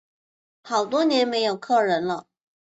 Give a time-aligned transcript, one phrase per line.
[0.63, 2.25] 好多年没有客人了